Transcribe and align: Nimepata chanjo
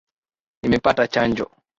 Nimepata 0.61 1.03
chanjo 1.13 1.45